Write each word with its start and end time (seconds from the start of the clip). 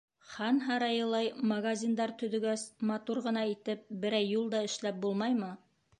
Хан 0.27 0.61
һарайылай 0.67 1.29
магазиндар 1.51 2.13
төҙөгәс, 2.21 2.63
матур 2.93 3.23
ғына 3.27 3.47
итеп 3.53 3.85
берәй 4.07 4.29
юл 4.33 4.53
да 4.55 4.67
эшләп 4.71 4.99
булмаймы? 5.05 5.57